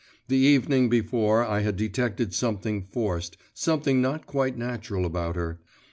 The 0.29 0.37
evening 0.37 0.89
before 0.89 1.45
I 1.45 1.59
had 1.59 1.75
detected 1.75 2.33
something 2.33 2.81
forced, 2.81 3.37
something 3.53 4.01
not 4.01 4.25
quite 4.25 4.57
natural 4.57 5.05
about 5.05 5.35
her. 5.35 5.59